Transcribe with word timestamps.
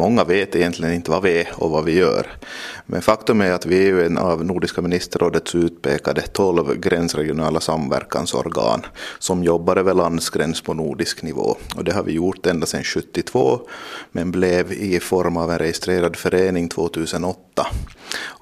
många 0.00 0.24
vet 0.24 0.56
egentligen 0.56 0.94
inte 0.94 1.10
vad 1.10 1.22
vi 1.22 1.40
är 1.40 1.48
och 1.54 1.70
vad 1.70 1.84
vi 1.84 1.92
gör. 1.92 2.26
Men 2.86 3.02
faktum 3.02 3.40
är 3.40 3.52
att 3.52 3.66
vi 3.66 3.88
är 3.88 4.04
en 4.04 4.18
av 4.18 4.44
Nordiska 4.44 4.82
ministerrådets 4.82 5.54
utpekade 5.54 6.22
tolv 6.22 6.74
gränsregionala 6.80 7.60
samverkansorgan 7.60 8.86
som 9.18 9.44
jobbar 9.44 9.76
över 9.76 9.94
landsgräns 9.94 10.60
på 10.60 10.74
nordisk 10.74 11.22
nivå. 11.22 11.56
Och 11.76 11.84
det 11.84 11.92
har 11.92 12.02
vi 12.02 12.12
gjort 12.12 12.46
ända 12.46 12.66
sedan 12.66 12.84
72 12.84 13.60
men 14.12 14.30
blev 14.30 14.72
i 14.72 15.00
form 15.00 15.36
av 15.36 15.50
en 15.50 15.58
registrerad 15.58 16.16
förening 16.16 16.68
2008. 16.68 17.66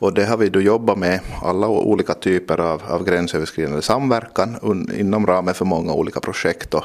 Och 0.00 0.14
det 0.14 0.26
har 0.26 0.36
vi 0.36 0.48
då 0.48 0.60
jobbat 0.60 0.98
med 0.98 1.20
alla 1.42 1.68
olika 1.68 2.14
typer 2.14 2.60
av, 2.60 2.82
av 2.88 3.04
gränsöverskridande 3.04 3.82
samverkan 3.82 4.56
un, 4.62 4.90
inom 4.98 5.26
ramen 5.26 5.54
för 5.54 5.64
många 5.64 5.92
olika 5.92 6.20
projekt. 6.20 6.74
Och 6.74 6.84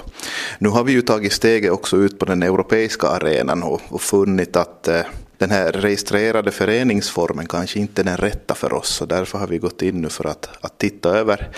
nu 0.59 0.69
har 0.69 0.83
vi 0.83 0.91
ju 0.91 1.01
tagit 1.01 1.33
steget 1.33 1.71
också 1.71 1.97
ut 1.97 2.19
på 2.19 2.25
den 2.25 2.43
europeiska 2.43 3.07
arenan 3.07 3.63
och, 3.63 3.81
och 3.89 4.01
funnit 4.01 4.55
att 4.55 4.87
eh, 4.87 5.01
den 5.37 5.51
här 5.51 5.71
registrerade 5.71 6.51
föreningsformen 6.51 7.47
kanske 7.47 7.79
inte 7.79 8.01
är 8.01 8.05
den 8.05 8.17
rätta 8.17 8.55
för 8.55 8.73
oss. 8.73 9.01
Och 9.01 9.07
därför 9.07 9.37
har 9.39 9.47
vi 9.47 9.57
gått 9.57 9.81
in 9.81 10.01
nu 10.01 10.09
för 10.09 10.27
att, 10.27 10.49
att 10.61 10.77
titta 10.77 11.09
över 11.09 11.49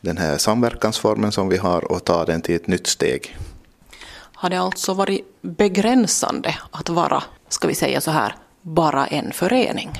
den 0.00 0.18
här 0.18 0.38
samverkansformen 0.38 1.32
som 1.32 1.48
vi 1.48 1.56
har 1.56 1.92
och 1.92 2.04
ta 2.04 2.24
den 2.24 2.40
till 2.40 2.54
ett 2.54 2.66
nytt 2.66 2.86
steg. 2.86 3.36
Har 4.34 4.50
det 4.50 4.60
alltså 4.60 4.94
varit 4.94 5.24
begränsande 5.42 6.54
att 6.70 6.88
vara, 6.88 7.22
ska 7.48 7.68
vi 7.68 7.74
säga 7.74 8.00
så 8.00 8.10
här, 8.10 8.36
bara 8.62 9.06
en 9.06 9.32
förening? 9.32 9.90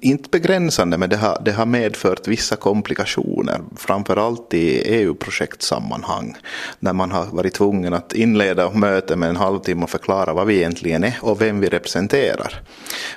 Inte 0.00 0.28
begränsande, 0.28 0.98
men 0.98 1.10
det 1.10 1.16
har, 1.16 1.42
det 1.44 1.52
har 1.52 1.66
medfört 1.66 2.28
vissa 2.28 2.56
komplikationer, 2.56 3.60
framförallt 3.76 4.54
i 4.54 4.94
EU-projektsammanhang, 4.94 6.36
när 6.78 6.92
man 6.92 7.10
har 7.10 7.26
varit 7.26 7.54
tvungen 7.54 7.94
att 7.94 8.14
inleda 8.14 8.70
möte 8.70 9.16
med 9.16 9.28
en 9.28 9.36
halvtimme 9.36 9.82
och 9.82 9.90
förklara 9.90 10.32
vad 10.32 10.46
vi 10.46 10.56
egentligen 10.56 11.04
är 11.04 11.18
och 11.20 11.40
vem 11.40 11.60
vi 11.60 11.68
representerar. 11.68 12.62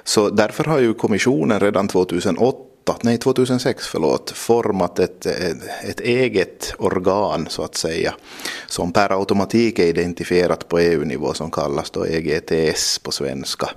Så 0.04 0.30
därför 0.30 0.64
har 0.64 0.80
ju 0.80 0.94
kommissionen 0.94 1.60
redan 1.60 1.88
2008 1.88 2.71
nej 3.04 3.18
2006 3.18 3.88
förlåt, 3.88 4.32
format 4.32 5.00
ett, 5.00 5.26
ett, 5.26 5.58
ett, 5.84 6.00
eget 6.00 6.74
organ 6.78 7.48
så 7.50 7.64
att 7.64 7.76
säga 7.76 8.14
som 8.68 8.94
per 8.94 9.20
automatik 9.20 9.80
är 9.80 9.88
identifierat 9.88 10.68
på 10.68 10.80
EU-nivå 10.80 11.34
som 11.34 11.52
kallas 11.52 11.92
då 11.92 12.08
EGTS 12.08 13.00
på 13.00 13.12
svenska, 13.12 13.70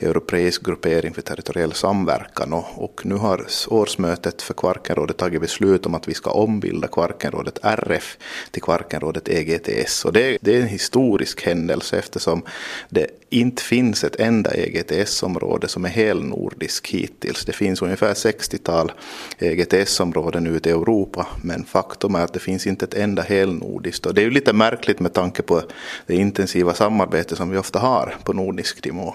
Europeisk 0.00 0.64
gruppering 0.64 1.14
för 1.14 1.22
territoriell 1.22 1.72
samverkan. 1.72 2.52
Och, 2.52 2.84
och 2.84 3.00
nu 3.04 3.14
har 3.14 3.46
årsmötet 3.68 4.42
för 4.42 4.54
Kvarkenrådet 4.54 5.16
tagit 5.16 5.40
beslut 5.40 5.86
om 5.86 5.94
att 5.94 6.08
vi 6.08 6.14
ska 6.14 6.30
ombilda 6.30 6.88
Kvarkenrådet 6.88 7.58
RF 7.62 8.18
till 8.50 8.62
Kvarkenrådet 8.62 9.28
EGTS 9.28 10.04
och 10.04 10.12
det, 10.12 10.38
det 10.40 10.56
är 10.56 10.60
en 10.60 10.68
historisk 10.68 11.42
händelse 11.46 11.98
eftersom 11.98 12.42
det 12.88 13.06
inte 13.30 13.62
finns 13.62 14.04
ett 14.04 14.16
enda 14.16 14.50
EGTS-område 14.54 15.68
som 15.68 15.84
är 15.84 15.88
helnordisk 15.88 16.88
hittills. 16.88 17.44
Det 17.44 17.52
finns 17.52 17.82
ungefär 17.82 18.14
sex 18.14 18.45
60-tal 18.46 18.92
EGTS-områden 19.38 20.46
ute 20.46 20.68
i 20.68 20.72
Europa, 20.72 21.26
men 21.42 21.64
faktum 21.64 22.14
är 22.14 22.24
att 22.24 22.32
det 22.32 22.38
finns 22.38 22.66
inte 22.66 22.84
ett 22.84 22.94
enda 22.94 23.22
helnordiskt. 23.22 24.06
Och 24.06 24.14
det 24.14 24.20
är 24.20 24.24
ju 24.24 24.30
lite 24.30 24.52
märkligt 24.52 25.00
med 25.00 25.12
tanke 25.12 25.42
på 25.42 25.62
det 26.06 26.14
intensiva 26.14 26.74
samarbete 26.74 27.36
som 27.36 27.50
vi 27.50 27.58
ofta 27.58 27.78
har 27.78 28.14
på 28.24 28.32
nordisk 28.32 28.84
nivå. 28.84 29.14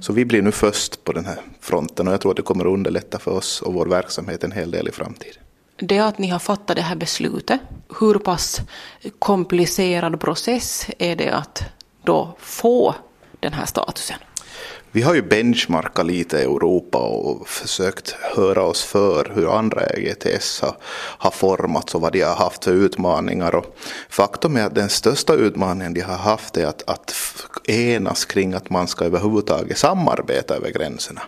Så 0.00 0.12
vi 0.12 0.24
blir 0.24 0.42
nu 0.42 0.52
först 0.52 1.04
på 1.04 1.12
den 1.12 1.24
här 1.24 1.40
fronten 1.60 2.08
och 2.08 2.12
jag 2.12 2.20
tror 2.20 2.32
att 2.32 2.36
det 2.36 2.42
kommer 2.42 2.64
att 2.64 2.72
underlätta 2.72 3.18
för 3.18 3.30
oss 3.30 3.62
och 3.62 3.74
vår 3.74 3.86
verksamhet 3.86 4.44
en 4.44 4.52
hel 4.52 4.70
del 4.70 4.88
i 4.88 4.92
framtiden. 4.92 5.42
Det 5.76 5.98
att 5.98 6.18
ni 6.18 6.28
har 6.28 6.38
fattat 6.38 6.76
det 6.76 6.82
här 6.82 6.96
beslutet, 6.96 7.60
hur 8.00 8.14
pass 8.14 8.60
komplicerad 9.18 10.20
process 10.20 10.86
är 10.98 11.16
det 11.16 11.30
att 11.30 11.62
då 12.04 12.36
få 12.38 12.94
den 13.40 13.52
här 13.52 13.66
statusen? 13.66 14.16
Vi 14.94 15.02
har 15.02 15.14
ju 15.14 15.22
benchmarkat 15.22 16.06
lite 16.06 16.38
i 16.38 16.42
Europa 16.42 16.98
och 16.98 17.48
försökt 17.48 18.10
höra 18.10 18.62
oss 18.62 18.84
för 18.84 19.32
hur 19.34 19.58
andra 19.58 19.86
EGTS 19.86 20.60
har, 20.60 20.76
har 21.18 21.30
formats 21.30 21.94
och 21.94 22.00
vad 22.00 22.12
de 22.12 22.20
har 22.20 22.34
haft 22.34 22.64
för 22.64 22.72
utmaningar. 22.72 23.54
Och 23.54 23.76
faktum 24.08 24.56
är 24.56 24.64
att 24.64 24.74
den 24.74 24.88
största 24.88 25.34
utmaningen 25.34 25.94
de 25.94 26.00
har 26.00 26.16
haft 26.16 26.56
är 26.56 26.66
att, 26.66 26.82
att 26.86 27.14
enas 27.64 28.24
kring 28.24 28.54
att 28.54 28.70
man 28.70 28.88
ska 28.88 29.04
överhuvudtaget 29.04 29.78
samarbeta 29.78 30.56
över 30.56 30.70
gränserna. 30.70 31.22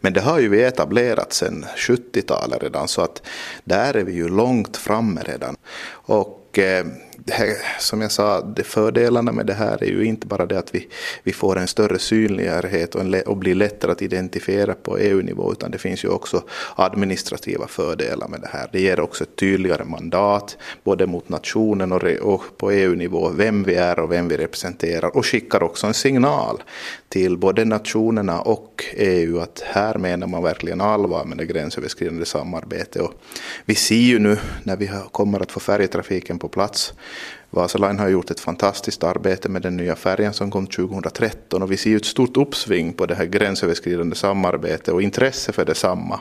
Men 0.00 0.12
det 0.12 0.20
har 0.20 0.38
ju 0.38 0.48
vi 0.48 0.62
etablerat 0.62 1.32
sedan 1.32 1.66
70-talet 1.76 2.62
redan 2.62 2.88
så 2.88 3.02
att 3.02 3.22
där 3.64 3.96
är 3.96 4.04
vi 4.04 4.12
ju 4.12 4.28
långt 4.28 4.76
framme 4.76 5.20
redan. 5.24 5.56
Och 5.90 6.58
eh, 6.58 6.86
här, 7.30 7.56
som 7.78 8.00
jag 8.00 8.12
sa, 8.12 8.40
det 8.40 8.64
fördelarna 8.64 9.32
med 9.32 9.46
det 9.46 9.54
här 9.54 9.84
är 9.84 9.88
ju 9.88 10.04
inte 10.04 10.26
bara 10.26 10.46
det 10.46 10.58
att 10.58 10.74
vi, 10.74 10.88
vi 11.22 11.32
får 11.32 11.58
en 11.58 11.68
större 11.68 11.98
synlighet 11.98 12.94
och, 12.94 13.00
en, 13.00 13.22
och 13.26 13.36
blir 13.36 13.54
lättare 13.54 13.92
att 13.92 14.02
identifiera 14.02 14.74
på 14.74 14.98
EU-nivå 14.98 15.52
utan 15.52 15.70
det 15.70 15.78
finns 15.78 16.04
ju 16.04 16.08
också 16.08 16.42
administrativa 16.76 17.66
fördelar 17.66 18.28
med 18.28 18.40
det 18.40 18.48
här. 18.52 18.68
Det 18.72 18.80
ger 18.80 19.00
också 19.00 19.24
ett 19.24 19.36
tydligare 19.36 19.84
mandat 19.84 20.56
både 20.84 21.06
mot 21.06 21.28
nationen 21.28 21.92
och, 21.92 22.04
och 22.04 22.42
på 22.56 22.70
EU-nivå 22.70 23.28
vem 23.28 23.62
vi 23.62 23.74
är 23.74 23.98
och 23.98 24.12
vem 24.12 24.28
vi 24.28 24.36
representerar 24.36 25.16
och 25.16 25.26
skickar 25.26 25.62
också 25.62 25.86
en 25.86 25.94
signal 25.94 26.62
till 27.08 27.36
både 27.36 27.64
nationerna 27.64 28.40
och 28.40 28.84
EU 28.92 29.40
att 29.40 29.62
här 29.66 29.98
menar 29.98 30.26
man 30.26 30.42
verkligen 30.42 30.80
allvar 30.80 31.24
med 31.24 31.38
det 31.38 31.46
gränsöverskridande 31.46 32.26
samarbetet. 32.26 33.02
Och 33.02 33.12
vi 33.64 33.74
ser 33.74 33.94
ju 33.94 34.18
nu 34.18 34.36
när 34.62 34.76
vi 34.76 34.90
kommer 35.10 35.40
att 35.40 35.52
få 35.52 35.60
färjetrafiken 35.60 36.38
på 36.38 36.48
plats 36.48 36.94
Vasaline 37.50 37.98
har 37.98 38.08
gjort 38.08 38.30
ett 38.30 38.40
fantastiskt 38.40 39.04
arbete 39.04 39.48
med 39.48 39.62
den 39.62 39.76
nya 39.76 39.96
färjan 39.96 40.32
som 40.32 40.50
kom 40.50 40.66
2013 40.66 41.62
och 41.62 41.72
vi 41.72 41.76
ser 41.76 41.90
ju 41.90 41.96
ett 41.96 42.04
stort 42.04 42.36
uppsving 42.36 42.92
på 42.92 43.06
det 43.06 43.14
här 43.14 43.24
gränsöverskridande 43.24 44.16
samarbetet 44.16 44.88
och 44.88 45.02
intresse 45.02 45.52
för 45.52 45.64
detsamma. 45.64 46.20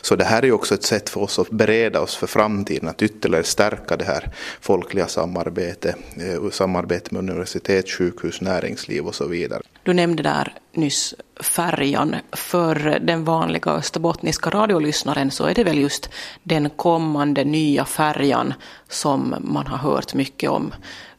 Så 0.00 0.16
det 0.16 0.24
här 0.24 0.42
är 0.42 0.46
ju 0.46 0.52
också 0.52 0.74
ett 0.74 0.82
sätt 0.82 1.08
för 1.08 1.20
oss 1.20 1.38
att 1.38 1.50
bereda 1.50 2.00
oss 2.00 2.16
för 2.16 2.26
framtiden, 2.26 2.88
att 2.88 3.02
ytterligare 3.02 3.44
stärka 3.44 3.96
det 3.96 4.04
här 4.04 4.30
folkliga 4.60 5.06
samarbetet, 5.06 5.96
eh, 6.16 6.50
samarbete 6.50 7.14
med 7.14 7.30
universitet, 7.30 7.90
sjukhus, 7.90 8.40
näringsliv 8.40 9.06
och 9.06 9.14
så 9.14 9.26
vidare. 9.26 9.62
Du 9.86 9.94
nämnde 9.94 10.22
där 10.22 10.54
nyss 10.72 11.14
färjan. 11.40 12.16
För 12.32 12.98
den 13.00 13.24
vanliga 13.24 13.70
österbottniska 13.70 14.50
radiolyssnaren 14.50 15.30
så 15.30 15.44
är 15.44 15.54
det 15.54 15.64
väl 15.64 15.78
just 15.78 16.10
den 16.42 16.70
kommande 16.70 17.44
nya 17.44 17.84
färjan 17.84 18.54
som 18.88 19.34
man 19.40 19.66
har 19.66 19.78
hört 19.78 20.14
mycket 20.14 20.50
om 20.50 20.74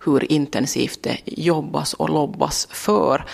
hur 0.06 0.32
intensivt 0.32 1.04
det 1.04 1.18
jobbas 1.26 1.94
och 1.94 2.10
lobbas 2.10 2.68
för. 2.72 3.26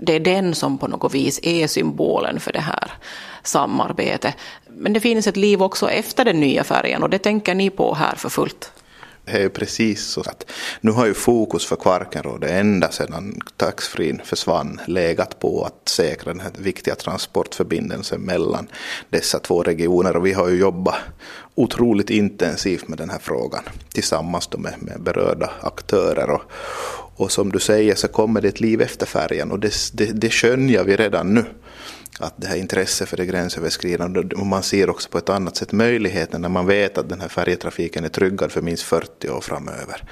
Det 0.00 0.12
är 0.12 0.20
den 0.20 0.54
som 0.54 0.78
på 0.78 0.88
något 0.88 1.14
vis 1.14 1.40
är 1.42 1.66
symbolen 1.66 2.40
för 2.40 2.52
det 2.52 2.60
här 2.60 2.92
samarbetet. 3.42 4.34
Men 4.68 4.92
det 4.92 5.00
finns 5.00 5.26
ett 5.26 5.36
liv 5.36 5.62
också 5.62 5.90
efter 5.90 6.24
den 6.24 6.40
nya 6.40 6.64
färjan 6.64 7.02
och 7.02 7.10
det 7.10 7.18
tänker 7.18 7.54
ni 7.54 7.70
på 7.70 7.94
här 7.94 8.14
för 8.14 8.28
fullt. 8.28 8.72
Det 9.30 9.38
är 9.38 9.42
ju 9.42 9.48
precis 9.48 10.06
så 10.06 10.20
att 10.20 10.50
nu 10.80 10.90
har 10.90 11.06
ju 11.06 11.14
fokus 11.14 11.66
för 11.66 11.76
Kvarkenrådet 11.76 12.50
ända 12.50 12.90
sedan 12.90 13.40
taxfree 13.56 14.18
försvann 14.24 14.80
legat 14.86 15.38
på 15.38 15.64
att 15.64 15.88
säkra 15.88 16.32
den 16.32 16.40
här 16.40 16.52
viktiga 16.58 16.94
transportförbindelsen 16.94 18.20
mellan 18.20 18.68
dessa 19.10 19.38
två 19.38 19.62
regioner. 19.62 20.16
Och 20.16 20.26
vi 20.26 20.32
har 20.32 20.48
ju 20.48 20.56
jobbat 20.56 20.94
otroligt 21.54 22.10
intensivt 22.10 22.88
med 22.88 22.98
den 22.98 23.10
här 23.10 23.18
frågan 23.18 23.62
tillsammans 23.92 24.50
med, 24.58 24.74
med 24.78 25.02
berörda 25.02 25.50
aktörer. 25.60 26.30
Och, 26.30 26.42
och 27.16 27.32
som 27.32 27.52
du 27.52 27.58
säger 27.58 27.94
så 27.94 28.08
kommer 28.08 28.40
det 28.40 28.48
ett 28.48 28.60
liv 28.60 28.80
efter 28.80 29.06
färjan 29.06 29.52
och 29.52 29.60
det, 29.60 29.72
det, 29.92 30.04
det 30.04 30.30
skönjer 30.30 30.84
vi 30.84 30.96
redan 30.96 31.34
nu 31.34 31.44
att 32.18 32.34
det 32.36 32.46
här 32.46 32.56
intresset 32.56 33.08
för 33.08 33.16
det 33.16 33.26
gränsöverskridande 33.26 34.20
och 34.20 34.46
man 34.46 34.62
ser 34.62 34.90
också 34.90 35.08
på 35.08 35.18
ett 35.18 35.28
annat 35.28 35.56
sätt 35.56 35.72
möjligheten 35.72 36.42
när 36.42 36.48
man 36.48 36.66
vet 36.66 36.98
att 36.98 37.08
den 37.08 37.20
här 37.20 37.28
färjetrafiken 37.28 38.04
är 38.04 38.08
tryggad 38.08 38.52
för 38.52 38.62
minst 38.62 38.82
40 38.82 39.30
år 39.30 39.40
framöver. 39.40 40.04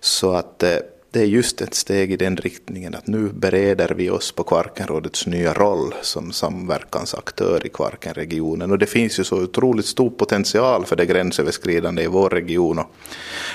Så 0.00 0.32
att 0.32 0.62
eh, 0.62 0.76
det 1.14 1.20
är 1.20 1.26
just 1.26 1.60
ett 1.60 1.74
steg 1.74 2.12
i 2.12 2.16
den 2.16 2.36
riktningen 2.36 2.94
att 2.94 3.06
nu 3.06 3.28
bereder 3.28 3.94
vi 3.96 4.10
oss 4.10 4.32
på 4.32 4.42
Kvarkenrådets 4.42 5.26
nya 5.26 5.54
roll 5.54 5.94
som 6.02 6.32
samverkansaktör 6.32 7.66
i 7.66 7.68
Kvarkenregionen. 7.68 8.70
Och 8.70 8.78
det 8.78 8.86
finns 8.86 9.18
ju 9.18 9.24
så 9.24 9.42
otroligt 9.42 9.86
stor 9.86 10.10
potential 10.10 10.86
för 10.86 10.96
det 10.96 11.06
gränsöverskridande 11.06 12.02
i 12.02 12.06
vår 12.06 12.30
region. 12.30 12.78
Och 12.78 12.86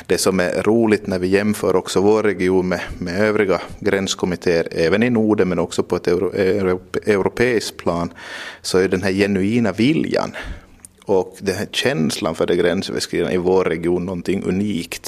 det 0.05 0.17
som 0.17 0.39
är 0.39 0.63
roligt 0.63 1.07
när 1.07 1.19
vi 1.19 1.27
jämför 1.27 1.75
också 1.75 2.01
vår 2.01 2.23
region 2.23 2.67
med, 2.67 2.81
med 2.97 3.21
övriga 3.21 3.61
gränskommittéer, 3.79 4.67
även 4.71 5.03
i 5.03 5.09
Norden 5.09 5.49
men 5.49 5.59
också 5.59 5.83
på 5.83 5.95
ett 5.95 6.07
euro, 6.07 6.31
europeiskt 7.05 7.77
plan, 7.77 8.13
så 8.61 8.77
är 8.77 8.87
den 8.87 9.03
här 9.03 9.11
genuina 9.11 9.71
viljan 9.71 10.31
och 11.09 11.37
den 11.39 11.55
här 11.55 11.67
känslan 11.71 12.35
för 12.35 12.47
det 12.47 12.55
gränsöverskridande 12.55 13.35
i 13.35 13.37
vår 13.37 13.63
region 13.63 14.05
någonting 14.05 14.43
unikt 14.43 14.97